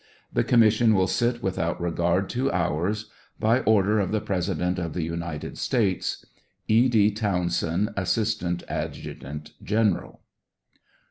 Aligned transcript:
The 0.33 0.43
commission 0.43 0.95
will 0.95 1.05
sit 1.05 1.43
without 1.43 1.79
regard 1.79 2.27
to 2.31 2.51
hours. 2.51 3.11
By 3.39 3.59
order 3.59 3.99
of 3.99 4.11
the 4.11 4.19
President 4.19 4.79
of 4.79 4.93
the 4.95 5.03
United 5.03 5.59
States: 5.59 6.25
E. 6.67 6.89
D. 6.89 7.11
TOWNSEND, 7.11 7.91
Assistant 7.95 8.63
Adjutant 8.67 9.51
General. 9.61 10.21